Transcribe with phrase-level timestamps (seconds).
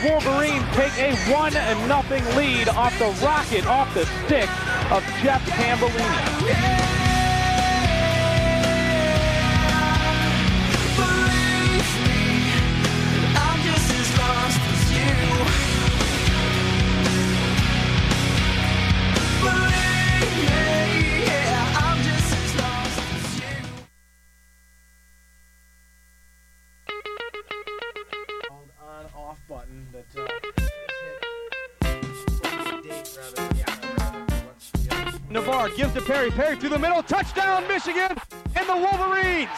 [0.00, 4.48] Wolverines take a one and nothing lead off the rocket off the stick
[4.92, 6.97] of Jeff Tambellini.
[36.30, 36.48] Perry.
[36.48, 37.02] Perry through the middle.
[37.02, 38.16] Touchdown, Michigan.
[38.56, 39.50] And the Wolverines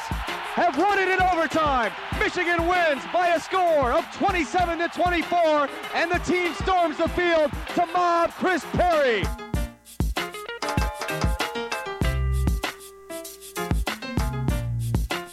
[0.55, 1.93] have won it in overtime.
[2.19, 5.69] Michigan wins by a score of 27 to 24.
[5.95, 9.23] And the team storms the field to mob Chris Perry.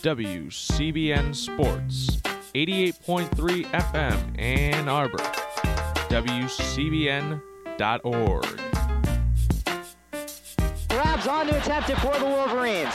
[0.04, 2.22] WCBN Sports,
[2.56, 5.18] 88.3 FM Ann Arbor,
[6.08, 8.67] WCBN.org.
[10.98, 12.90] Grabs on to attempt it for the Wolverines.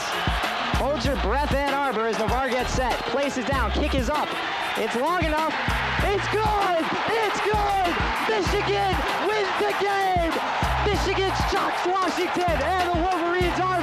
[0.75, 2.91] Holds your breath, Ann Arbor, as Navarre gets set.
[3.15, 4.27] Places down, kick is up.
[4.75, 5.55] It's long enough.
[6.03, 6.83] It's good!
[6.83, 7.91] It's good!
[8.27, 8.91] Michigan
[9.23, 10.35] wins the game!
[10.83, 13.79] Michigan shocks Washington, and the Wolverines are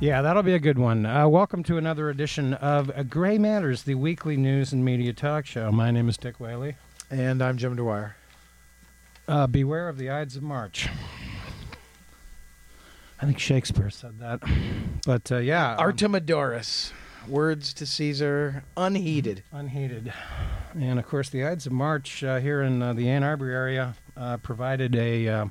[0.00, 1.04] Yeah, that'll be a good one.
[1.04, 5.44] Uh, welcome to another edition of uh, Gray Matters, the weekly news and media talk
[5.44, 5.70] show.
[5.70, 6.76] My name is Dick Whaley.
[7.10, 8.16] And I'm Jim Dwyer.
[9.28, 10.88] Uh, beware of the Ides of March.
[13.20, 14.40] I think Shakespeare said that.
[15.04, 16.92] But uh, yeah, um, Artemidorus.
[17.28, 19.42] Words to Caesar, unheeded.
[19.52, 20.14] Unheeded.
[20.74, 23.94] And of course, the Ides of March uh, here in uh, the Ann Arbor area
[24.16, 25.46] uh, provided a uh,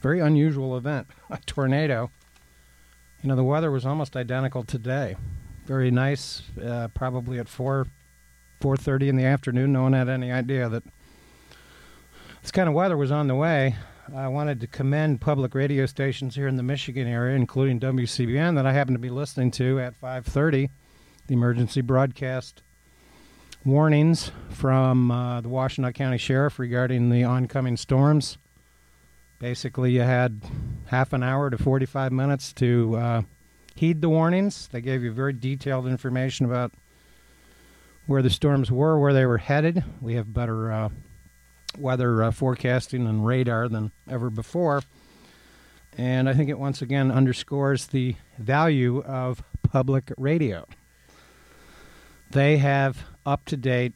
[0.00, 2.10] very unusual event a tornado.
[3.22, 5.16] You know, the weather was almost identical today.
[5.66, 7.86] Very nice, uh, probably at 4
[8.60, 9.72] 4.30 in the afternoon.
[9.72, 10.82] No one had any idea that
[12.42, 13.76] this kind of weather was on the way.
[14.14, 18.66] I wanted to commend public radio stations here in the Michigan area, including WCBN, that
[18.66, 20.70] I happen to be listening to at 5:30,
[21.26, 22.62] the emergency broadcast
[23.64, 28.38] warnings from uh, the Washtenaw County Sheriff regarding the oncoming storms.
[29.38, 30.42] Basically, you had
[30.86, 33.22] half an hour to 45 minutes to uh,
[33.74, 34.68] heed the warnings.
[34.72, 36.72] They gave you very detailed information about
[38.06, 39.84] where the storms were, where they were headed.
[40.00, 40.88] We have better uh,
[41.78, 44.82] weather uh, forecasting and radar than ever before.
[45.96, 50.66] And I think it once again underscores the value of public radio.
[52.30, 53.94] They have up to date,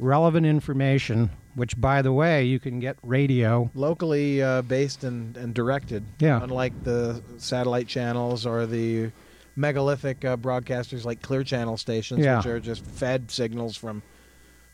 [0.00, 3.70] relevant information, which, by the way, you can get radio.
[3.74, 6.04] Locally uh, based and, and directed.
[6.18, 6.42] Yeah.
[6.42, 9.10] Unlike the satellite channels or the
[9.56, 12.38] megalithic uh, broadcasters like Clear Channel stations, Yeah.
[12.38, 14.02] which are just fed signals from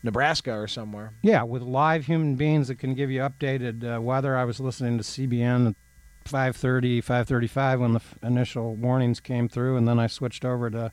[0.03, 1.11] Nebraska or somewhere.
[1.21, 4.37] Yeah, with live human beings that can give you updated uh, weather.
[4.37, 5.75] I was listening to CBN at
[6.25, 10.91] 5:30, 5:35 when the f- initial warnings came through, and then I switched over to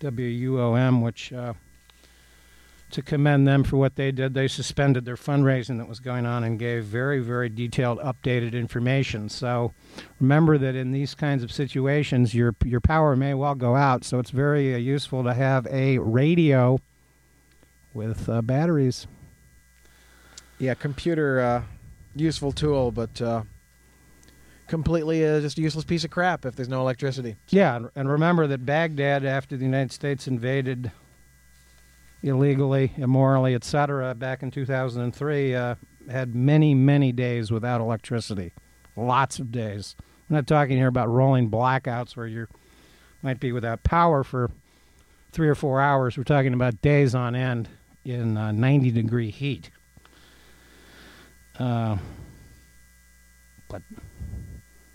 [0.00, 1.52] WUOM, which uh,
[2.92, 4.34] to commend them for what they did.
[4.34, 9.28] They suspended their fundraising that was going on and gave very, very detailed, updated information.
[9.28, 9.72] So
[10.18, 14.04] remember that in these kinds of situations, your your power may well go out.
[14.04, 16.78] So it's very uh, useful to have a radio
[17.94, 19.06] with uh, batteries.
[20.58, 21.62] Yeah, computer uh,
[22.14, 23.42] useful tool, but uh,
[24.66, 27.36] completely uh, just a useless piece of crap if there's no electricity.
[27.48, 30.92] Yeah, and, and remember that Baghdad, after the United States invaded
[32.22, 35.74] illegally, immorally, etc., back in 2003, uh,
[36.10, 38.52] had many, many days without electricity.
[38.96, 39.96] Lots of days.
[40.28, 42.46] I'm not talking here about rolling blackouts where you
[43.22, 44.50] might be without power for
[45.32, 46.16] three or four hours.
[46.16, 47.68] We're talking about days on end
[48.04, 49.70] in uh, 90 degree heat.
[51.58, 51.98] Uh,
[53.68, 53.82] but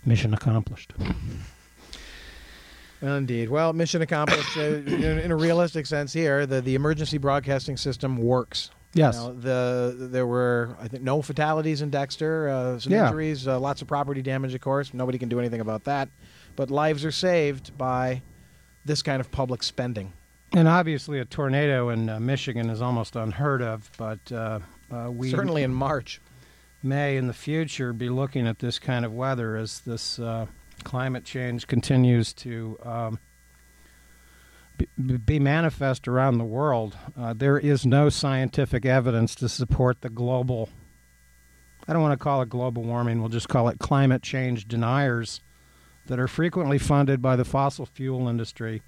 [0.04, 0.92] mission accomplished.
[3.02, 3.50] Indeed.
[3.50, 4.56] Well, mission accomplished.
[4.56, 8.70] uh, in, in a realistic sense, here the, the emergency broadcasting system works.
[8.94, 9.16] Yes.
[9.16, 13.06] You know, the there were I think no fatalities in Dexter, uh, some Yeah.
[13.06, 14.54] injuries, uh, lots of property damage.
[14.54, 16.08] Of course, nobody can do anything about that.
[16.56, 18.22] But lives are saved by
[18.86, 20.14] this kind of public spending.
[20.54, 24.60] And obviously, a tornado in uh, Michigan is almost unheard of, but uh,
[24.90, 26.20] uh, we Certainly in March.
[26.82, 30.46] may in the future be looking at this kind of weather as this uh,
[30.84, 33.18] climate change continues to um,
[35.24, 40.68] be, manifest around the world, uh, there is no scientific evidence to support the global.
[41.88, 43.20] I don't want to call it global warming.
[43.20, 45.40] We'll just call it climate change deniers
[46.06, 48.82] that are frequently funded by the fossil fuel industry,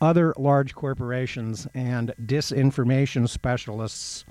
[0.00, 4.24] other large corporations, and disinformation specialists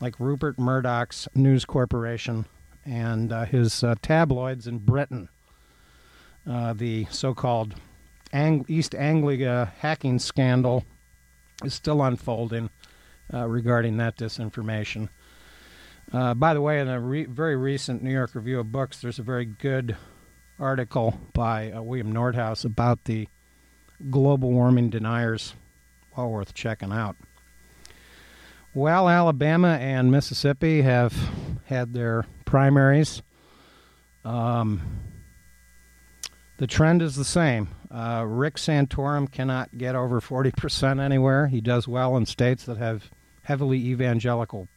[0.00, 2.46] like Rupert Murdoch's News Corporation
[2.84, 5.28] and uh, his uh, tabloids in Britain,
[6.46, 7.74] uh, the so called
[8.32, 10.84] Ang- East Anglia hacking scandal
[11.64, 12.70] is still unfolding
[13.32, 15.08] uh, regarding that disinformation.
[16.12, 19.18] Uh, by the way, in a re- very recent New York Review of Books, there's
[19.18, 19.96] a very good
[20.58, 23.28] article by uh, William Nordhaus about the
[24.10, 25.54] global warming deniers.
[26.16, 27.16] Well worth checking out.
[28.72, 31.14] Well, Alabama and Mississippi have
[31.64, 33.22] had their primaries.
[34.24, 34.82] Um,
[36.58, 37.68] the trend is the same.
[37.90, 41.48] Uh, Rick Santorum cannot get over 40% anywhere.
[41.48, 43.10] He does well in states that have
[43.42, 44.68] heavily evangelical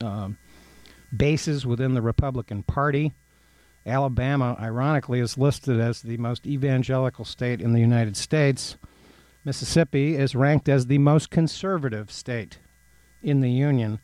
[0.00, 0.36] um,
[1.16, 3.12] bases within the Republican Party.
[3.86, 8.76] Alabama, ironically, is listed as the most evangelical state in the United States.
[9.44, 12.58] Mississippi is ranked as the most conservative state
[13.22, 13.98] in the Union.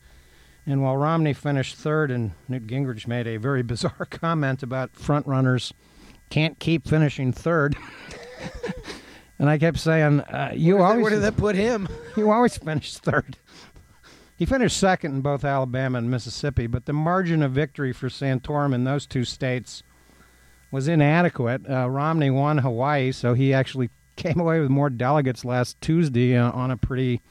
[0.65, 5.71] And while Romney finished third and Newt Gingrich made a very bizarre comment about frontrunners
[6.29, 7.75] can't keep finishing third.
[9.39, 11.87] and I kept saying, uh, "You where always where did that put him?
[12.17, 13.37] you always finish third."
[14.37, 18.73] He finished second in both Alabama and Mississippi, but the margin of victory for Santorum
[18.75, 19.81] in those two states
[20.71, 21.61] was inadequate.
[21.69, 26.51] Uh, Romney won Hawaii, so he actually came away with more delegates last Tuesday uh,
[26.51, 27.21] on a pretty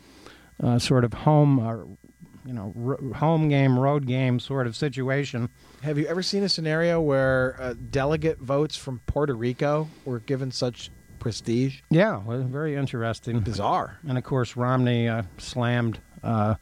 [0.63, 2.04] uh, sort of home, uh,
[2.45, 5.49] you know, ro- home game, road game sort of situation.
[5.83, 10.51] Have you ever seen a scenario where uh, delegate votes from Puerto Rico were given
[10.51, 11.81] such prestige?
[11.91, 13.41] Yeah, well, very interesting.
[13.41, 13.99] Bizarre.
[14.07, 16.57] And of course, Romney uh, slammed uh,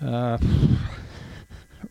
[0.00, 0.38] uh,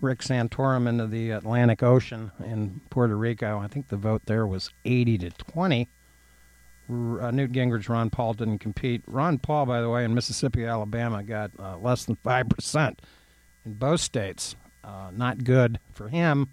[0.02, 3.60] Rick Santorum into the Atlantic Ocean in Puerto Rico.
[3.60, 5.90] I think the vote there was 80 to 20.
[6.90, 9.04] Uh, Newt Gingrich, Ron Paul didn't compete.
[9.06, 12.98] Ron Paul, by the way, in Mississippi, Alabama, got uh, less than 5%
[13.66, 14.56] in both states.
[14.84, 16.50] Uh, not good for him.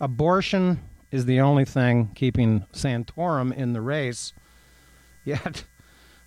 [0.00, 0.80] Abortion
[1.10, 4.32] is the only thing keeping Santorum in the race.
[5.24, 5.64] Yet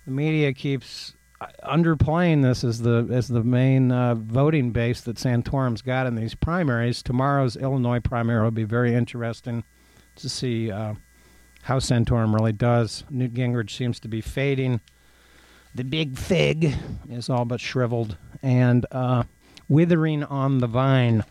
[0.04, 5.16] the media keeps uh, underplaying this as the as the main uh, voting base that
[5.16, 7.02] Santorum's got in these primaries.
[7.02, 9.64] Tomorrow's Illinois primary will be very interesting
[10.16, 10.94] to see uh,
[11.64, 13.04] how Santorum really does.
[13.08, 14.80] Newt Gingrich seems to be fading.
[15.74, 16.74] The big fig
[17.10, 19.24] is all but shriveled and uh,
[19.68, 21.24] withering on the vine.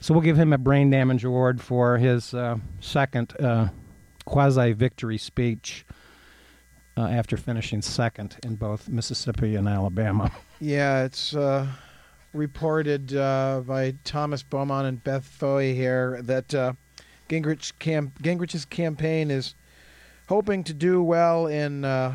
[0.00, 3.68] So we'll give him a brain damage award for his uh, second uh,
[4.26, 5.84] quasi victory speech
[6.96, 10.30] uh, after finishing second in both Mississippi and Alabama.
[10.58, 11.66] Yeah, it's uh,
[12.32, 16.54] reported uh, by Thomas Beaumont and Beth Fouhy here that
[17.28, 19.54] Gingrich cam- Gingrich's campaign is
[20.28, 22.12] hoping to do well in uh,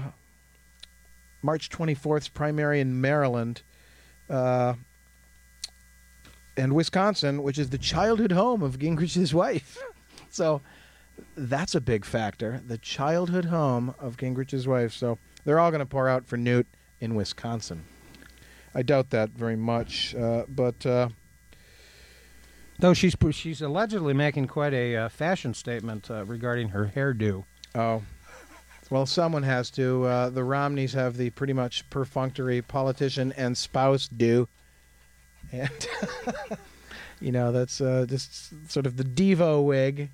[1.41, 3.61] March 24th's primary in Maryland
[4.29, 4.73] uh,
[6.57, 9.77] and Wisconsin, which is the childhood home of Gingrich's wife.
[10.29, 10.61] so
[11.35, 12.61] that's a big factor.
[12.65, 14.93] The childhood home of Gingrich's wife.
[14.93, 16.67] So they're all going to pour out for Newt
[16.99, 17.83] in Wisconsin.
[18.73, 20.85] I doubt that very much, uh, but
[22.81, 27.45] uh, Though she's she's allegedly making quite a uh, fashion statement uh, regarding her hairdo.
[27.75, 28.01] oh,
[28.89, 30.03] well, someone has to.
[30.03, 34.49] Uh, the Romneys have the pretty much perfunctory politician and spouse do,
[35.51, 35.87] and
[37.21, 40.09] you know that's uh, just sort of the Devo wig.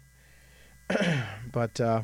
[1.51, 2.01] but uh,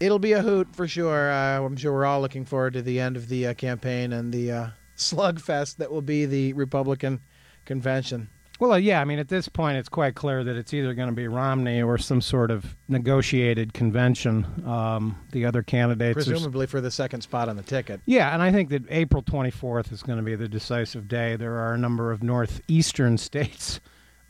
[0.00, 1.30] it'll be a hoot for sure.
[1.30, 4.32] Uh, I'm sure we're all looking forward to the end of the uh, campaign and
[4.32, 7.20] the uh, slugfest that will be the Republican
[7.64, 8.28] convention.
[8.58, 11.08] Well, uh, yeah, I mean, at this point, it's quite clear that it's either going
[11.08, 14.64] to be Romney or some sort of negotiated convention.
[14.66, 18.00] Um, the other candidates, are Presumably for the second spot on the ticket.
[18.04, 21.36] Yeah, and I think that April 24th is going to be the decisive day.
[21.36, 23.80] There are a number of northeastern states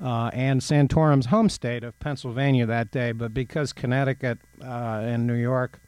[0.00, 5.34] uh, and Santorum's home state of Pennsylvania that day, but because Connecticut uh, and New
[5.34, 5.80] York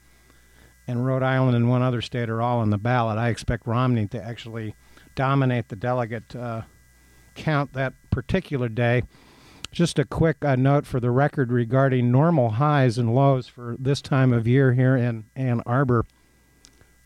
[0.86, 4.06] and Rhode Island and one other state are all on the ballot, I expect Romney
[4.08, 4.74] to actually
[5.14, 6.62] dominate the delegate uh,
[7.34, 9.02] count that particular day.
[9.72, 14.02] Just a quick uh, note for the record regarding normal highs and lows for this
[14.02, 16.04] time of year here in Ann Arbor.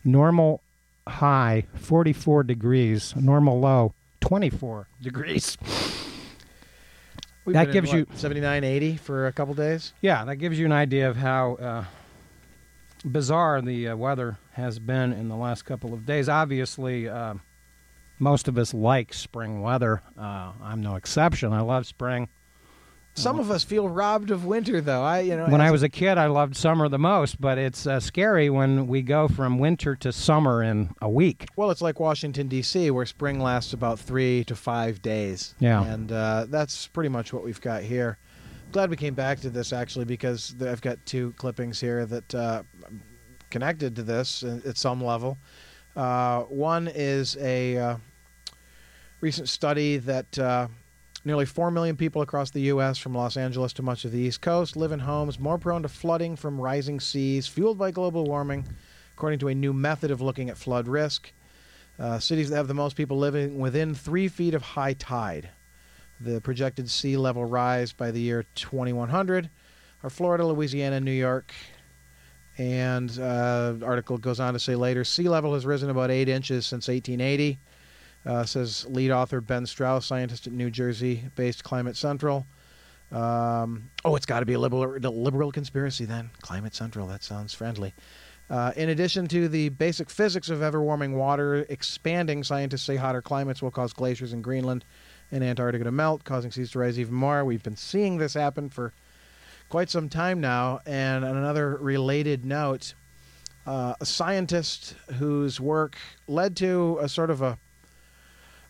[0.03, 0.61] Normal
[1.07, 5.57] high 44 degrees, normal low 24 degrees.
[7.45, 9.93] We've That been in, gives what, you- 79, 80 for a couple days.
[10.01, 11.83] Yeah, that gives you an idea of how uh,
[13.05, 16.27] bizarre the uh, weather has been in the last couple of days.
[16.27, 17.35] Obviously, uh,
[18.19, 20.01] most of us like spring weather.
[20.17, 21.53] Uh, I'm no exception.
[21.53, 22.29] I love spring.
[23.17, 25.01] Some of us feel robbed of winter, though.
[25.01, 27.87] I, you know, When I was a kid, I loved summer the most, but it's
[27.87, 31.47] uh, scary when we go from winter to summer in a week.
[31.55, 35.55] Well, it's like Washington D.C., where spring lasts about three to five days.
[35.59, 35.85] Yeah.
[35.85, 38.17] and uh, that's pretty much what we've got here.
[38.73, 42.63] Glad we came back to this actually because I've got two clippings here that uh,
[43.49, 45.37] connected to this at at some level.
[45.95, 47.97] Uh, one is a uh,
[49.21, 50.67] recent study that uh,
[51.23, 54.41] nearly 4 million people across the U.S., from Los Angeles to much of the East
[54.41, 58.67] Coast, live in homes more prone to flooding from rising seas fueled by global warming,
[59.13, 61.31] according to a new method of looking at flood risk.
[61.97, 65.49] Uh, cities that have the most people living within three feet of high tide.
[66.19, 69.49] The projected sea level rise by the year 2100
[70.03, 71.53] are Florida, Louisiana, New York.
[72.57, 76.65] And uh, article goes on to say later, sea level has risen about eight inches
[76.65, 77.59] since 1880.
[78.25, 82.47] Uh, says lead author Ben Strauss, scientist at New Jersey-based Climate Central.
[83.11, 86.31] Um, oh, it's got to be a liberal, liberal conspiracy then.
[86.41, 87.93] Climate Central, that sounds friendly.
[88.49, 93.21] Uh, in addition to the basic physics of ever warming water expanding, scientists say hotter
[93.21, 94.85] climates will cause glaciers in Greenland
[95.31, 97.43] and Antarctica to melt, causing seas to rise even more.
[97.43, 98.93] We've been seeing this happen for
[99.69, 100.79] quite some time now.
[100.85, 102.93] And on another related note,
[103.65, 107.57] uh, a scientist whose work led to a sort of a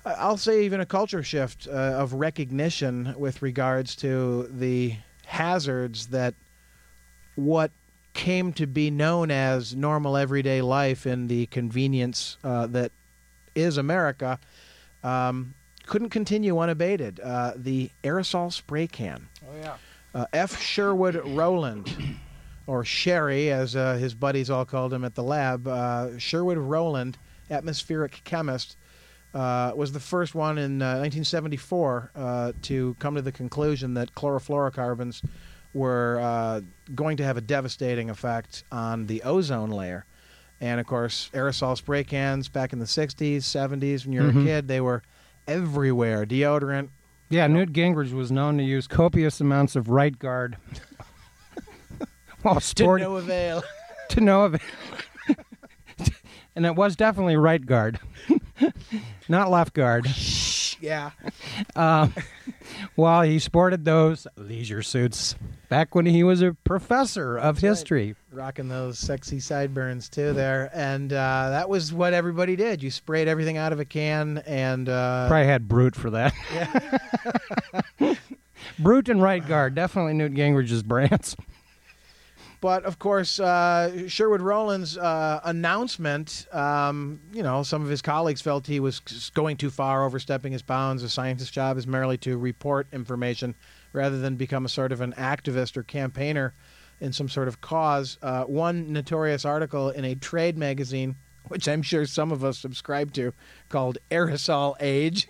[0.06, 6.36] I'll say even a culture shift uh, of recognition with regards to the hazards that
[7.34, 7.72] what
[8.14, 12.92] came to be known as normal everyday life in the convenience uh, that
[13.56, 14.40] is America
[15.04, 15.56] um,
[15.88, 17.20] couldn't continue unabated.
[17.20, 19.28] Uh, the aerosol spray can.
[19.44, 19.76] Oh yeah.
[20.16, 20.60] Uh, F.
[20.62, 21.94] Sherwood Rowland,
[22.68, 27.18] or Sherry, as uh, his buddies all called him at the lab, uh, Sherwood Rowland,
[27.52, 28.78] atmospheric chemist,
[29.34, 34.16] uh, was the first one in uh, 1974 uh, to come to the conclusion that
[34.16, 35.22] chlorofluorocarbons
[35.74, 36.62] were uh,
[36.96, 40.06] going to have a devastating effect on the ozone layer.
[40.62, 44.42] And of course, aerosol spray cans back in the 60s, 70s, when you were Mhm.
[44.44, 45.04] a kid, they were
[45.46, 46.26] everywhere.
[46.26, 46.88] Deodorant,
[47.30, 50.58] Yeah, Newt Gingrich was known to use copious amounts of right guard
[52.44, 53.64] while to no avail.
[54.10, 54.62] to no avail.
[56.56, 58.00] and it was definitely right guard,
[59.28, 60.08] not left guard.
[60.86, 61.12] Yeah.
[61.76, 62.14] Um,
[62.96, 65.36] while he sported those leisure suits
[65.70, 68.16] back when he was a professor of history.
[68.32, 73.28] rocking those sexy sideburns too there and uh, that was what everybody did you sprayed
[73.28, 76.34] everything out of a can and uh, Probably had Brut for that.
[78.80, 81.36] Brut and right guard, definitely Newt Gingrich's brands.
[82.66, 88.42] But of course uh, sherwood rowland's uh, announcement um, you know some of his colleagues
[88.42, 89.02] felt he was
[89.36, 91.04] going too far overstepping his bounds.
[91.04, 93.54] A scientist's job is merely to report information
[93.94, 96.56] rather than become a sort of an activist or campaigner
[97.00, 98.18] in some sort of cause.
[98.24, 101.18] Uh, one notorious article in a trade magazine
[101.50, 103.32] which i'm sure some of us subscribe to
[103.70, 105.28] called aerosol age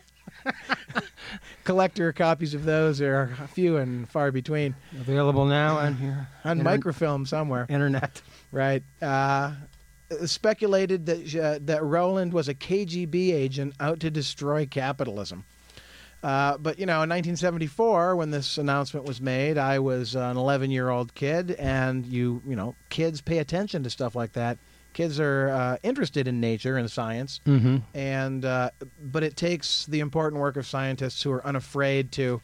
[1.64, 4.76] collector copies of those are few and far between.
[5.00, 7.66] Available now on your on Inter- microfilm somewhere.
[7.70, 8.22] Internet.
[8.52, 8.84] right.
[9.02, 9.54] Uh,
[10.26, 15.46] speculated that uh, that Rowland was a KGB agent out to destroy capitalism.
[16.24, 20.72] Uh, but you know in 1974 when this announcement was made I was an 11
[20.72, 24.58] year old kid and you you know kids pay attention to stuff like that
[24.96, 27.42] kids are uh, interested in nature and science.
[27.46, 27.78] Mm-hmm.
[27.94, 32.42] and uh, but it takes the important work of scientists who are unafraid to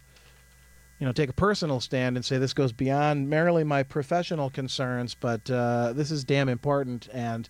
[0.99, 5.15] you know take a personal stand and say this goes beyond merely my professional concerns
[5.15, 7.49] but uh, this is damn important and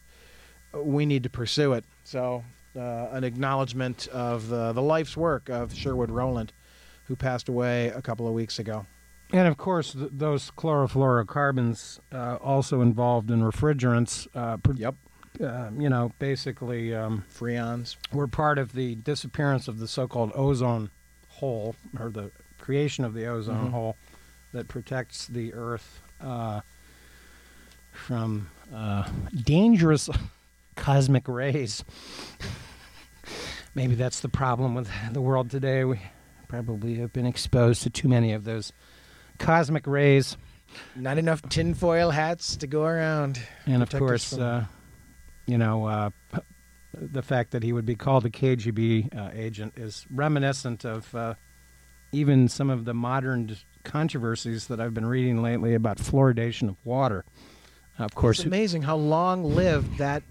[0.74, 1.84] we need to pursue it.
[2.06, 2.46] So
[2.78, 6.54] uh, an acknowledgement of the, the life's work of Sherwood Rowland
[7.06, 8.86] who passed away a couple of weeks ago
[9.34, 14.28] And of course, th- those chlorofluorocarbons uh, also involved in refrigerants.
[14.36, 14.96] Uh, pr- yep
[15.42, 20.92] uh, you know, basically, um, freons were part of the disappearance of the so-called ozone
[21.30, 23.72] hole, or the creation of the ozone Mhm.
[23.72, 23.96] hole
[24.52, 26.60] that protects the Earth uh,
[27.94, 30.10] from uh, dangerous
[30.76, 31.84] cosmic rays.
[33.74, 35.86] Maybe that's the problem with the world today.
[35.86, 36.02] We
[36.50, 38.74] probably have been exposed to too many of those
[39.42, 40.38] cosmic rays.
[40.96, 44.64] not enough tinfoil hats to go around And of course, from- uh,
[45.46, 46.10] you know, uh,
[46.94, 51.34] the fact that he would be called a KGB uh, agent is reminiscent of uh,
[52.12, 57.26] even some of the modern controversies that I've been reading lately about fluoridation of water.
[57.98, 60.24] Of course, It's amazing how long lived that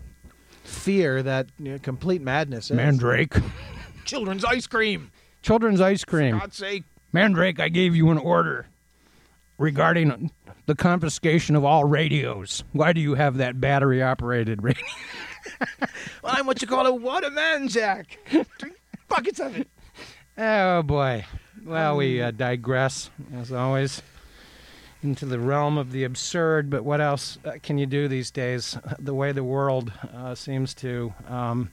[0.64, 2.76] fear, that you know, complete madness is.
[2.76, 3.34] Mandrake.
[4.04, 5.10] Children's ice cream.
[5.42, 6.38] Children's ice cream.
[6.38, 6.84] God's sake.
[7.12, 8.66] Mandrake, I gave you an order
[9.60, 10.32] regarding
[10.66, 12.64] the confiscation of all radios.
[12.72, 14.84] Why do you have that battery operated radio?
[16.22, 18.18] Well, I'm what you call a waterman, Jack.
[18.30, 18.76] Drink
[19.08, 19.68] buckets of it.
[20.36, 21.24] Oh boy.
[21.64, 24.02] Well, we uh, digress as always
[25.02, 26.68] into the realm of the absurd.
[26.68, 28.76] But what else uh, can you do these days?
[28.98, 31.70] The way the world uh, seems to um,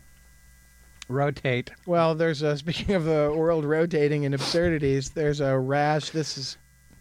[1.09, 1.71] rotate.
[1.85, 6.11] Well, there's a, speaking of the world rotating in absurdities, there's a rash.
[6.11, 6.57] This is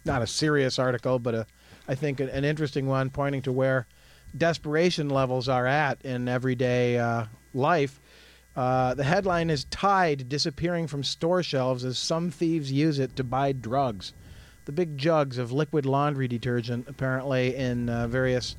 [0.07, 1.47] not a serious article, but a,
[1.87, 3.85] I think an, interesting one pointing to where
[4.35, 7.99] desperation levels are at in everyday uh, life.
[8.55, 13.23] Uh, the headline is Tide disappearing from store shelves as some thieves use it to
[13.23, 14.13] buy drugs.
[14.65, 18.55] The big jugs of liquid laundry detergent, apparently in uh, various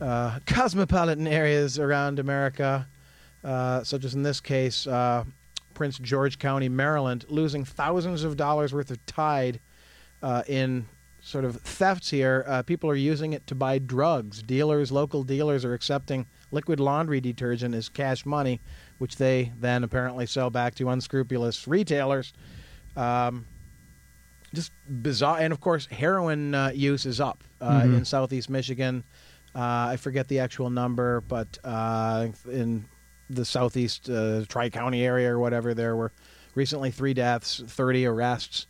[0.00, 2.86] uh, cosmopolitan areas around America,
[3.42, 5.24] uh, such as in this case, uh,
[5.72, 9.58] Prince George County, Maryland, losing thousands of dollars worth of Tide
[10.24, 10.86] uh, in
[11.20, 12.44] sort of thefts here.
[12.48, 14.42] Uh, people are using it to buy drugs.
[14.42, 18.60] Dealers, local dealers, are accepting liquid laundry detergent as cash money,
[18.98, 22.32] which they then apparently sell back to unscrupulous retailers.
[22.96, 23.46] Um,
[24.54, 25.38] just bizarre.
[25.40, 27.98] And of course, heroin uh, use is up uh, Mhm.
[27.98, 29.02] in southeast Michigan.
[29.54, 32.84] Uh, I forget the actual number, but uh, in
[33.30, 36.12] the southeast uh, Tri County area or whatever, there were
[36.54, 38.66] recently three deaths, 30 arrests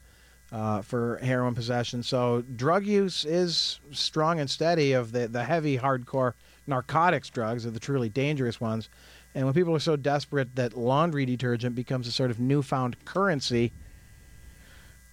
[0.55, 2.01] uh, for heroin possession.
[2.03, 6.35] So drug use is strong and steady of the, the heavy, hardcore
[6.69, 8.89] narcotics drugs, are the truly dangerous ones.
[9.35, 13.73] And when people are so desperate that laundry detergent becomes a sort of newfound currency,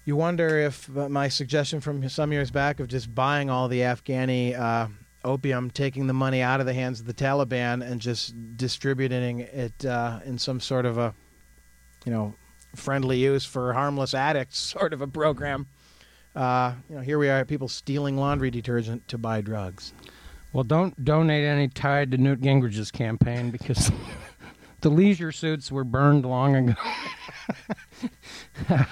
[0.06, 3.80] you wonder if uh, my suggestion from some years back of just buying all the
[3.80, 4.90] Afghani uh,
[5.24, 9.86] opium, taking the money out of the hands of the Taliban, and just distributing it
[9.86, 11.16] uh, in some sort of a,
[12.06, 12.36] you know,
[12.75, 15.68] friendly use for harmless addicts sort of a program.
[16.36, 19.94] Uh, you know, here we are, people stealing laundry detergent to buy drugs.
[20.53, 23.92] Well, don't donate any Tide to Newt Gingrich's campaign because
[24.81, 26.74] the leisure suits were burned long ago.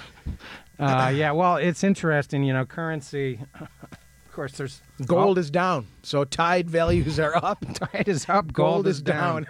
[0.78, 3.40] uh, yeah, well, it's interesting, you know, currency.
[3.60, 7.64] Of course, there's Gold is down, so Tide values are up.
[7.74, 9.46] tide is up, gold, is down.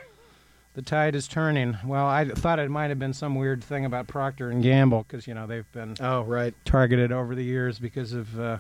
[0.75, 1.77] The tide is turning.
[1.85, 5.27] Well, I thought it might have been some weird thing about Procter and Gamble because
[5.27, 6.55] you know they've been Oh, right.
[6.65, 8.59] targeted over the years because of uh,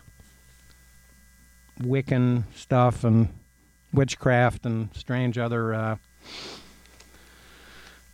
[1.81, 3.29] Wiccan stuff and
[3.93, 5.97] witchcraft and strange other uh,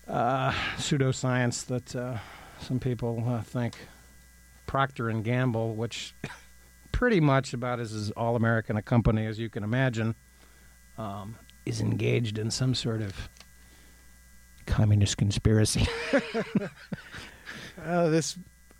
[0.08, 2.18] uh, pseudoscience that uh,
[2.60, 3.76] some people uh, think
[4.66, 6.14] Procter and Gamble, which
[6.92, 10.14] pretty much about as, as all American a company as you can imagine,
[10.98, 13.28] um, is engaged in some sort of
[14.66, 15.86] communist conspiracy.
[17.84, 18.38] Oh, this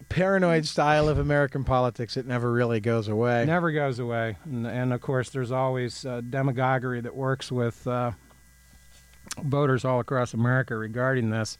[0.09, 3.44] paranoid style of American politics, it never really goes away.
[3.44, 4.37] never goes away.
[4.44, 8.12] And, and of course, there's always uh, demagoguery that works with uh,
[9.42, 11.59] voters all across America regarding this.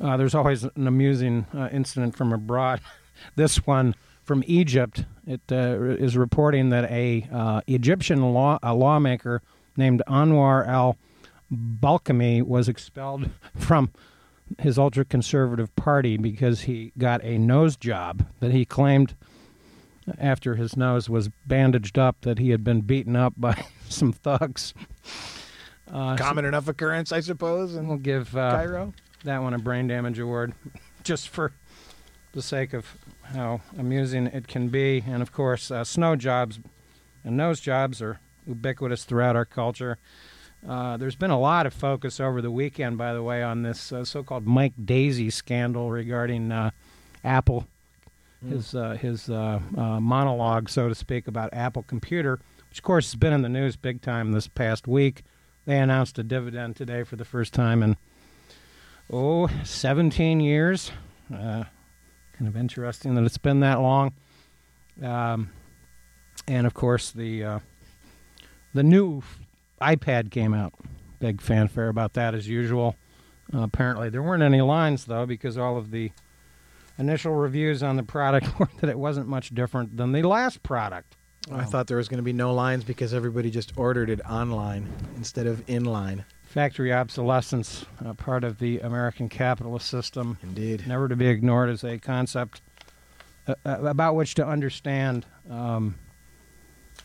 [0.00, 2.80] Uh, there's always an amusing uh, incident from abroad.
[3.36, 5.04] this one from Egypt.
[5.26, 9.42] It uh, is reporting that a uh, Egyptian law a lawmaker
[9.76, 10.96] named Anwar al
[11.52, 13.90] Balkami was expelled from
[14.58, 19.14] his ultra conservative party because he got a nose job that he claimed
[20.18, 24.72] after his nose was bandaged up that he had been beaten up by some thugs.
[25.92, 28.94] Uh, so Common enough occurrence, I suppose, And we'll give uh, Cairo.
[29.24, 30.54] that one a brain damage award
[31.02, 31.52] just for
[32.32, 32.86] the sake of
[33.22, 35.04] how amusing it can be.
[35.06, 36.58] And of course, uh, snow jobs
[37.24, 39.98] and nose jobs are ubiquitous throughout our culture.
[40.66, 43.92] Uh, there's been a lot of focus over the weekend, by the way, on this
[43.92, 46.70] uh, so-called Mike Daisey scandal regarding uh,
[47.24, 47.66] Apple,
[48.46, 53.06] his uh, his uh, uh, monologue, so to speak, about Apple Computer, which of course
[53.06, 55.22] has been in the news big time this past week.
[55.64, 57.96] They announced a dividend today for the first time in
[59.12, 60.90] oh 17 years.
[61.32, 61.64] Uh,
[62.32, 64.12] kind of interesting that it's been that long.
[65.02, 65.50] Um,
[66.46, 67.58] and of course the uh,
[68.74, 69.22] the new
[69.80, 70.74] iPad came out.
[71.20, 72.96] Big fanfare about that as usual.
[73.52, 76.12] Uh, apparently, there weren't any lines though, because all of the
[76.98, 81.16] initial reviews on the product were that it wasn't much different than the last product.
[81.50, 84.86] I thought there was going to be no lines because everybody just ordered it online
[85.16, 86.26] instead of in line.
[86.42, 90.86] Factory obsolescence, uh, part of the American capitalist system, Indeed.
[90.86, 92.60] never to be ignored as a concept
[93.46, 95.94] uh, uh, about which to understand um,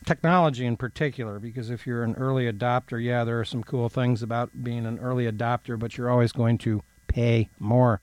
[0.04, 4.22] technology in particular, because if you're an early adopter, yeah, there are some cool things
[4.22, 8.02] about being an early adopter, but you're always going to pay more.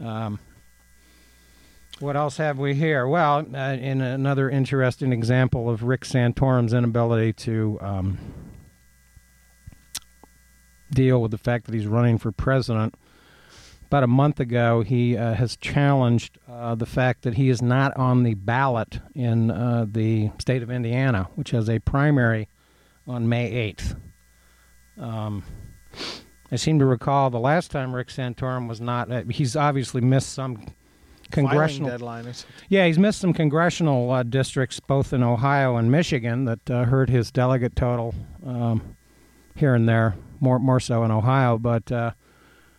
[0.00, 0.38] Um,
[1.98, 3.06] what else have we here?
[3.08, 8.18] Well, uh, in another interesting example of Rick Santorum's inability to um,
[10.90, 12.94] deal with the fact that he's running for president.
[13.86, 17.96] About a month ago, he uh, has challenged uh, the fact that he is not
[17.96, 22.48] on the ballot in uh, the state of Indiana, which has a primary
[23.06, 23.96] on May 8th.
[24.98, 25.44] Um,
[26.50, 29.10] I seem to recall the last time Rick Santorum was not.
[29.10, 30.64] Uh, he's obviously missed some
[31.30, 32.32] congressional deadline.
[32.68, 37.08] Yeah, he's missed some congressional uh, districts both in Ohio and Michigan that uh, hurt
[37.08, 38.96] his delegate total um,
[39.54, 41.58] here and there, more more so in Ohio.
[41.58, 42.12] But uh,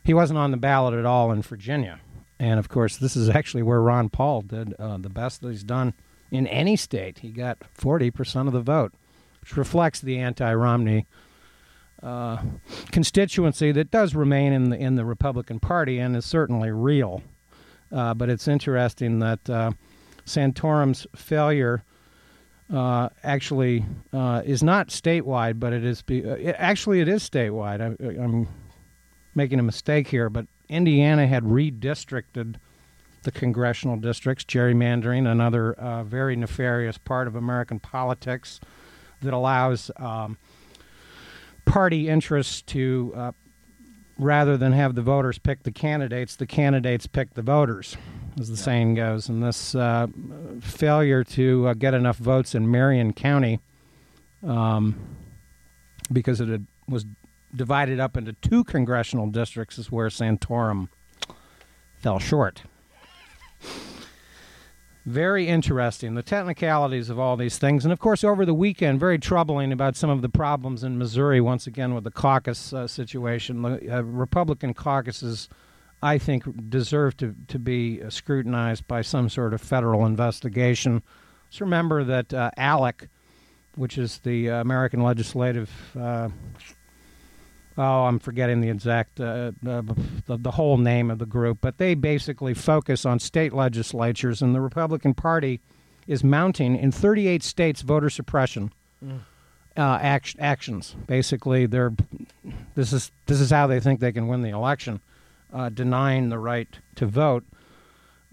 [0.07, 1.99] he wasn't on the ballot at all in Virginia,
[2.39, 5.63] and of course, this is actually where Ron Paul did uh, the best that he's
[5.63, 5.93] done
[6.31, 7.19] in any state.
[7.19, 8.93] He got forty percent of the vote,
[9.41, 11.05] which reflects the anti-Romney.
[12.01, 12.37] Uh,
[12.91, 17.21] constituency that does remain in the in the Republican Party and is certainly real.
[17.91, 19.71] Uh, but it's interesting that uh,
[20.25, 21.83] Santorum's failure
[22.71, 26.03] uh, actually uh, is not statewide, but it is.
[26.03, 27.81] Be- uh, actually, it is statewide.
[27.81, 28.47] I, I'm
[29.37, 32.55] making a mistake here, but Indiana had redistricted
[33.23, 38.59] the congressional districts, gerrymandering, another uh, very nefarious part of American politics
[39.21, 40.37] that allows um,
[41.65, 43.33] party interests to
[44.17, 47.95] rather than have the voters pick the candidates, the candidates pick the voters,
[48.39, 48.61] as the yeah.
[48.61, 49.29] saying goes.
[49.29, 50.07] And this uh,
[50.61, 53.59] failure to uh, get enough votes in Marion County,
[54.45, 54.95] um,
[56.11, 57.05] because it had, was
[57.57, 60.89] divided up into two congressional districts, is where Santorum
[61.97, 62.63] fell short
[65.07, 66.15] very interesting.
[66.15, 67.85] The technicalities of all these things.
[67.85, 71.39] And of course, over the weekend, very troubling about some of the problems in Missouri,
[71.39, 73.61] once again, with the caucus uh, situation.
[73.61, 75.47] The uh, Republican caucuses,
[76.03, 81.01] I think, deserve to, to be uh, scrutinized by some sort of federal investigation.
[81.49, 83.07] Just remember that uh, ALEC,
[83.75, 86.27] which is the uh, American Legislative uh,
[87.77, 89.81] oh, I'm forgetting the exact uh, uh,
[90.25, 94.55] the, the whole name of the group, but they basically focus on state legislatures, and
[94.55, 95.59] the Republican Party
[96.07, 98.71] is mounting in 38 states voter suppression
[99.03, 99.19] mm.
[99.75, 100.95] uh, act- actions.
[101.05, 101.93] Basically, they're
[102.75, 104.99] this is this is how they think they can win the election,
[105.53, 107.43] uh, denying the right to vote.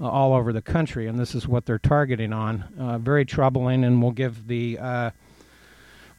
[0.00, 2.64] Uh, all over the country, and this is what they're targeting on.
[2.76, 4.76] Uh, very troubling, and will give the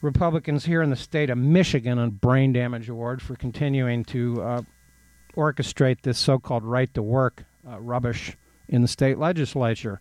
[0.02, 4.62] Republicans here in the state of Michigan a brain damage award for continuing to uh,
[5.36, 8.36] orchestrate this so-called right to work uh, rubbish
[8.68, 10.00] in the state legislature.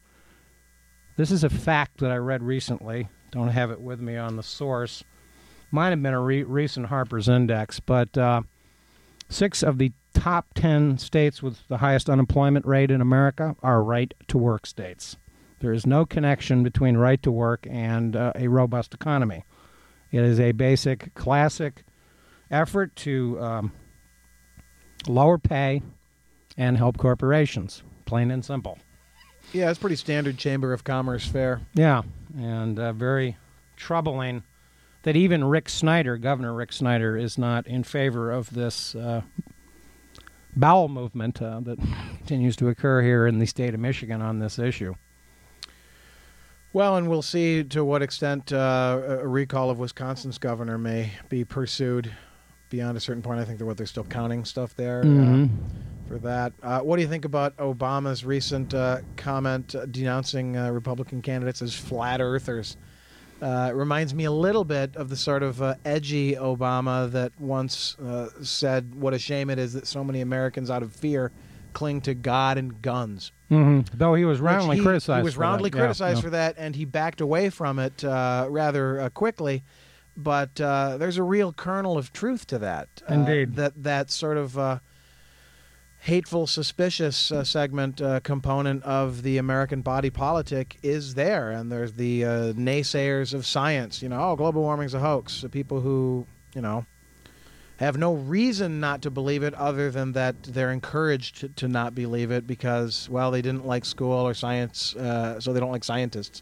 [1.17, 3.07] This is a fact that I read recently.
[3.31, 5.03] Don't have it with me on the source.
[5.71, 8.41] Might have been a re- recent Harper's Index, but uh,
[9.29, 14.13] six of the top 10 states with the highest unemployment rate in America are right
[14.27, 15.17] to work states.
[15.59, 19.43] There is no connection between right to work and uh, a robust economy.
[20.15, 21.83] It is a basic, classic
[22.49, 23.71] effort to um,
[25.09, 25.81] lower pay
[26.55, 28.77] and help corporations, plain and simple.
[29.51, 31.59] Yeah, it's pretty standard Chamber of Commerce fare.
[31.73, 32.03] Yeah,
[32.37, 33.35] and uh, very
[33.75, 34.43] troubling
[35.03, 39.21] that even Rick Snyder, Governor Rick Snyder, is not in favor of this uh,
[40.55, 41.77] bowel movement uh, that
[42.19, 44.95] continues to occur here in the state of Michigan on this issue.
[46.75, 51.45] Well, and we'll see to what extent uh, a recall of Wisconsin's governor may be
[51.45, 52.11] pursued
[52.69, 53.39] beyond a certain point.
[53.39, 55.43] I think that what they're still counting stuff there uh, mm-hmm.
[55.45, 56.51] uh, for that.
[56.61, 61.73] Uh, what do you think about Obama's recent uh, comment uh, denouncing Republican candidates as
[61.73, 62.75] flat earthers?
[63.41, 67.95] it reminds me a little bit of the sort of edgy Obama that once
[68.41, 71.31] said, "What a shame it is that so many Americans, out of fear,
[71.71, 73.97] cling to God and guns." Mm-hmm.
[73.97, 75.21] Though he was roundly he, criticized.
[75.21, 79.01] He was roundly criticized yeah, for that, and he backed away from it uh, rather
[79.01, 79.63] uh, quickly.
[80.17, 82.87] But uh, there's a real kernel of truth to that.
[83.09, 83.55] Uh, Indeed.
[83.55, 84.79] that that sort of uh,
[85.99, 92.21] hateful, suspicious uh, segment component of the American body politic is there, and there's the
[92.21, 94.01] naysayers of science.
[94.01, 95.41] You know, oh, global warming's a hoax.
[95.41, 96.85] The people who you know
[97.77, 101.93] have no reason not to believe it other than that they're encouraged to, to not
[101.93, 105.83] believe it because, well, they didn't like school or science, uh, so they don't like
[105.83, 106.41] scientists.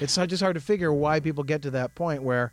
[0.00, 2.52] It's just hard to figure why people get to that point where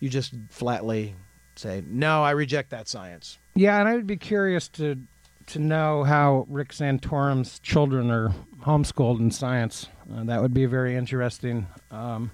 [0.00, 1.14] you just flatly
[1.56, 3.38] say, no, I reject that science.
[3.54, 4.98] Yeah, and I would be curious to
[5.46, 9.88] to know how Rick Santorum's children are homeschooled in science.
[10.14, 12.30] Uh, that would be a very interesting um,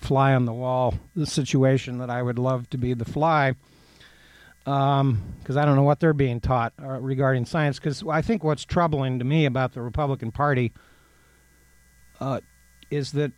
[0.00, 3.54] fly on the wall the situation that I would love to be the fly
[4.68, 7.78] because um, I don't know what they're being taught uh, regarding science.
[7.78, 10.74] Because I think what's troubling to me about the Republican Party
[12.20, 12.40] uh,
[12.90, 13.32] is that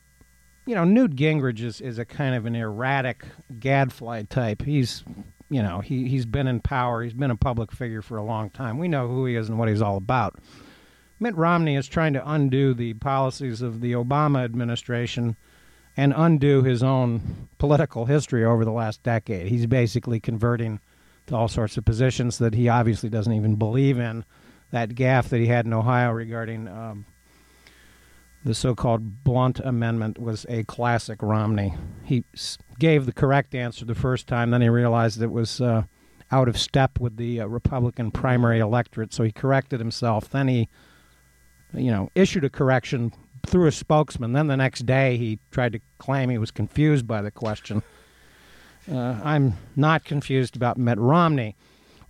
[0.66, 3.24] you know Newt Gingrich is, is a kind of an erratic
[3.60, 4.62] gadfly type.
[4.62, 5.04] He's
[5.48, 7.04] you know he he's been in power.
[7.04, 8.78] He's been a public figure for a long time.
[8.78, 10.40] We know who he is and what he's all about.
[11.20, 15.36] Mitt Romney is trying to undo the policies of the Obama administration
[15.96, 19.46] and undo his own political history over the last decade.
[19.46, 20.80] He's basically converting
[21.30, 24.24] to all sorts of positions that he obviously doesn't even believe in.
[24.72, 27.06] That gaffe that he had in Ohio regarding um,
[28.44, 31.74] the so-called Blunt Amendment was a classic Romney.
[32.04, 32.24] He
[32.78, 35.84] gave the correct answer the first time, then he realized it was uh,
[36.30, 40.30] out of step with the uh, Republican primary electorate, so he corrected himself.
[40.30, 40.68] Then he,
[41.74, 43.12] you know, issued a correction
[43.46, 44.32] through a spokesman.
[44.32, 47.82] Then the next day he tried to claim he was confused by the question.
[48.90, 51.56] Uh, I'm not confused about Mitt Romney.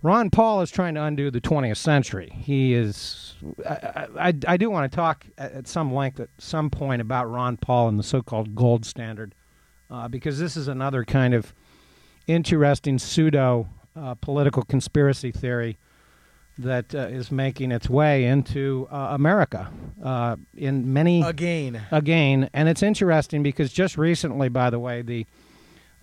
[0.03, 2.31] Ron Paul is trying to undo the 20th century.
[2.43, 3.35] He is.
[3.67, 7.57] I, I, I do want to talk at some length at some point about Ron
[7.57, 9.35] Paul and the so called gold standard,
[9.91, 11.53] uh, because this is another kind of
[12.25, 15.77] interesting pseudo uh, political conspiracy theory
[16.57, 19.71] that uh, is making its way into uh, America
[20.03, 21.21] uh, in many.
[21.21, 21.81] Again.
[21.91, 22.49] Again.
[22.53, 25.25] And it's interesting because just recently, by the way, the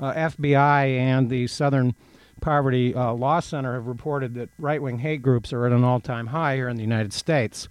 [0.07, 1.95] FBI and the Southern
[2.41, 6.01] Poverty uh, Law Center have reported that right wing hate groups are at an all
[6.01, 7.69] time high here in the United States.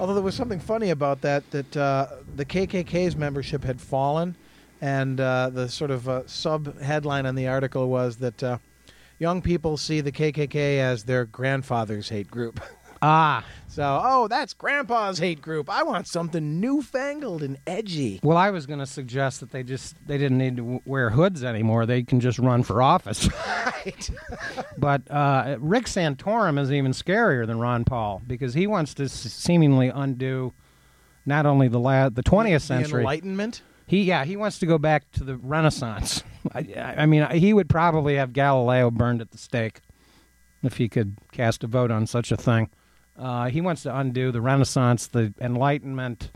[0.00, 4.36] Although there was something funny about that, that uh, the KKK's membership had fallen,
[4.80, 8.58] and uh, the sort of uh, sub headline on the article was that uh,
[9.18, 12.60] young people see the KKK as their grandfather's hate group.
[13.02, 13.44] Ah.
[13.68, 15.68] So, oh, that's Grandpa's hate group.
[15.68, 18.20] I want something newfangled and edgy.
[18.22, 21.10] Well, I was going to suggest that they just they didn't need to w- wear
[21.10, 21.84] hoods anymore.
[21.84, 23.28] They can just run for office.
[23.86, 24.10] Right.
[24.78, 29.12] but uh, Rick Santorum is even scarier than Ron Paul because he wants to s-
[29.12, 30.52] seemingly undo
[31.26, 33.00] not only the la- the 20th The century.
[33.02, 33.62] Enlightenment.
[33.86, 36.24] He yeah, he wants to go back to the Renaissance.
[36.54, 39.80] I, I mean, he would probably have Galileo burned at the stake
[40.62, 42.70] if he could cast a vote on such a thing.
[43.18, 46.30] Uh, he wants to undo the Renaissance, the Enlightenment,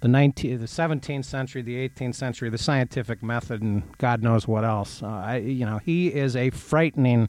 [0.00, 4.64] the 19, the 17th century, the 18th century, the scientific method, and God knows what
[4.64, 5.02] else.
[5.02, 7.28] Uh, I, you know, he is a frightening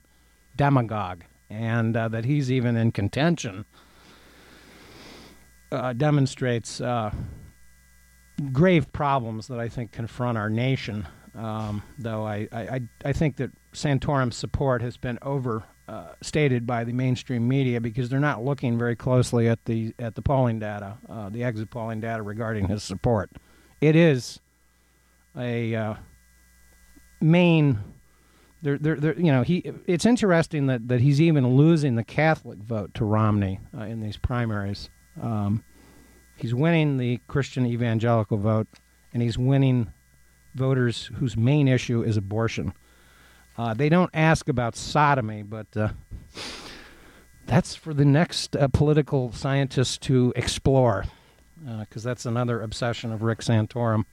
[0.56, 3.66] demagogue, and uh, that he's even in contention
[5.72, 7.12] uh, demonstrates uh,
[8.52, 11.08] grave problems that I think confront our nation.
[11.36, 16.84] Um, though I, I, I think that Santorum's support has been over uh, stated by
[16.84, 20.98] the mainstream media because they're not looking very closely at the at the polling data,
[21.10, 23.32] uh, the exit polling data regarding his support.
[23.80, 24.40] It is
[25.38, 25.94] a uh,
[27.22, 27.80] main.
[28.64, 29.72] There, there, there, you know, he.
[29.86, 34.18] It's interesting that, that he's even losing the Catholic vote to Romney uh, in these
[34.18, 34.90] primaries.
[35.22, 35.64] Um,
[36.36, 38.68] he's winning the Christian evangelical vote,
[39.14, 39.94] and he's winning
[40.56, 42.74] voters whose main issue is abortion.
[43.58, 45.90] Uh, they don't ask about sodomy, but uh,
[47.46, 51.06] that's for the next uh, political scientist to explore,
[51.80, 54.06] because that's another obsession of Rick Santorum.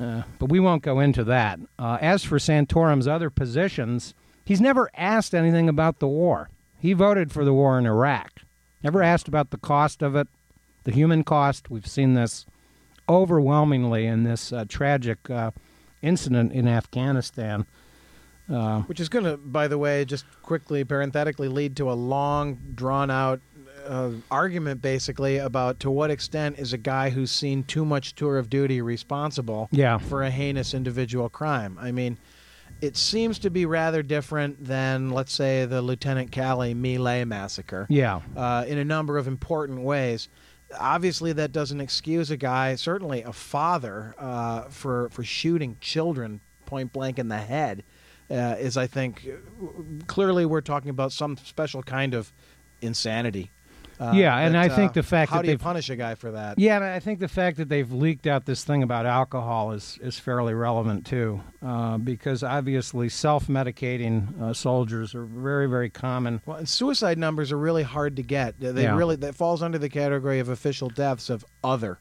[0.00, 1.58] Uh, but we won't go into that.
[1.78, 6.48] Uh, as for Santorum's other positions, he's never asked anything about the war.
[6.78, 8.40] He voted for the war in Iraq.
[8.82, 10.28] Never asked about the cost of it,
[10.84, 11.68] the human cost.
[11.68, 12.46] We've seen this
[13.08, 15.50] overwhelmingly in this uh, tragic uh,
[16.00, 17.66] incident in Afghanistan.
[18.50, 22.58] Uh, Which is going to, by the way, just quickly, parenthetically, lead to a long,
[22.74, 23.40] drawn out
[23.86, 28.36] uh, argument basically about to what extent is a guy who's seen too much tour
[28.38, 29.98] of duty responsible Yeah.
[29.98, 31.78] for a heinous individual crime.
[31.80, 32.18] I mean,
[32.82, 37.86] it seems to be rather different than, let's say, the Lieutenant Calley My Lai massacre
[37.88, 40.28] yeah, uh, in a number of important ways.
[40.78, 46.92] Obviously, that doesn't excuse a guy, certainly a father, uh, for for shooting children point
[46.92, 47.82] blank in the head.
[48.30, 49.26] Uh, is I think
[50.06, 52.32] clearly we're talking about some special kind of
[52.80, 53.50] insanity.
[53.98, 55.90] Uh, Yeah, and that, I think uh, the fact how that do you they've- punish
[55.90, 56.58] a guy for that?
[56.58, 56.76] yeah.
[56.76, 60.18] And I think the fact that they've leaked out this thing about alcohol is is
[60.18, 66.40] fairly relevant too, uh, because obviously self-medicating uh, soldiers are very very common.
[66.46, 68.58] Well, suicide numbers are really hard to get.
[68.60, 68.96] They Yeah.
[68.96, 71.98] really that falls under the category of official deaths of other.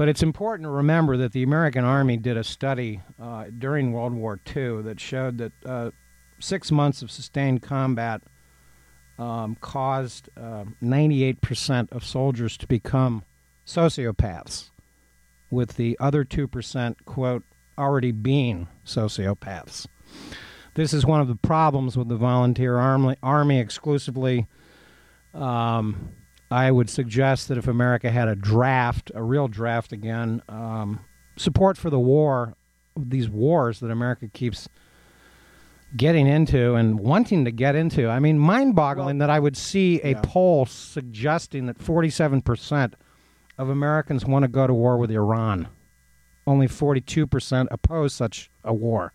[0.00, 4.14] But it's important to remember that the American Army did a study uh, during World
[4.14, 5.90] War II that showed that uh,
[6.38, 8.22] six months of sustained combat
[9.18, 13.24] um, caused uh, 98% of soldiers to become
[13.66, 14.70] sociopaths.
[15.50, 17.42] with the other 2%, quote,
[17.76, 19.86] already being sociopaths.
[20.76, 24.46] This is one of the problems with the volunteer army, army exclusively.
[25.34, 26.12] Um,
[26.50, 31.00] I would suggest that if America had a draft, a real draft again, um,
[31.36, 32.54] support for the war,
[32.96, 34.68] these wars that America keeps
[35.96, 38.08] getting into and wanting to get into.
[38.08, 40.20] I mean, mind boggling that I would see a Yeah.
[40.22, 42.94] poll suggesting that 47%
[43.58, 45.68] of Americans want to go to war with Iran.
[46.46, 49.12] Only 42% oppose such a war.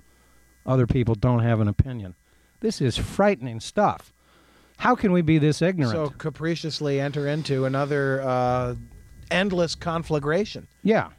[0.66, 2.16] Other people don't have an opinion.
[2.60, 4.12] This is frightening stuff.
[4.78, 5.94] How can we be this ignorant?
[5.94, 8.76] So capriciously enter into another uh,
[9.32, 10.68] endless conflagration.
[10.84, 11.10] Yeah.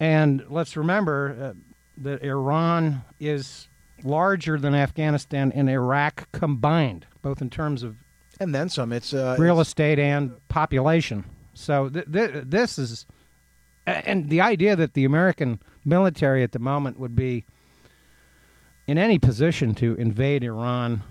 [0.00, 1.58] And let's remember uh,
[1.98, 3.68] that Iran is
[4.04, 7.96] larger than Afghanistan and Iraq combined, both in terms of
[8.40, 8.92] And then some.
[8.92, 11.24] It's uh, real it's- estate and population.
[11.54, 13.04] So th- th- this is,
[13.86, 17.44] and the idea that the American military at the moment would be
[18.86, 21.02] in any position to invade Iran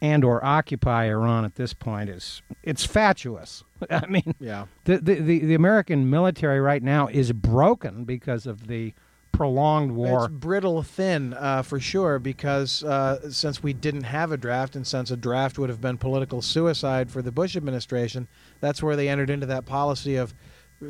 [0.00, 3.64] and or occupy Iran at this point is it's fatuous.
[3.90, 4.66] I mean, Yeah.
[4.84, 8.94] the, the, the, the American military right now is broken because of the
[9.32, 10.24] prolonged war.
[10.24, 14.86] It's brittle thin uh, for sure because uh, since we didn't have a draft and
[14.86, 18.26] since a draft would have been political suicide for the Bush administration,
[18.60, 20.34] that's where they entered into that policy of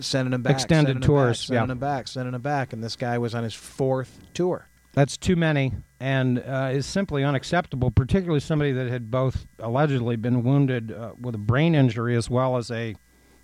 [0.01, 1.73] sending him back, Extended sending tours, back, sending yeah.
[1.73, 4.69] him back, sending him back, and this guy was on his fourth tour.
[4.99, 10.43] That's too many and uh, is simply unacceptable, particularly somebody that had both allegedly been
[10.43, 12.97] wounded uh, with a brain injury as well as a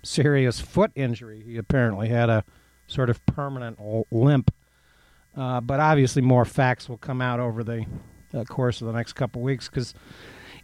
[0.03, 1.41] serious foot injury.
[1.45, 2.43] He apparently had a
[2.87, 3.79] sort of permanent
[4.11, 4.53] limp.
[5.33, 7.85] Uh, but obviously, more facts will come out over the
[8.33, 9.93] uh, course of the next couple weeks because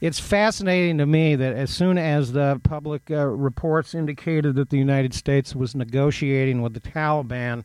[0.01, 4.77] it's fascinating to me that as soon as the public uh, reports indicated that the
[4.77, 7.63] United States was negotiating with the Taliban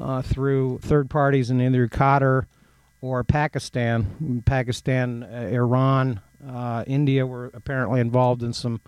[0.00, 2.46] uh, through third parties in either Qatar
[3.00, 8.80] or Pakistan, Pakistan, uh, Iran, uh, India were apparently involved in some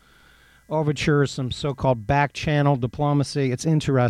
[0.68, 3.52] overtures, some so-called back channel diplomacy.
[3.52, 4.06] It's interesting.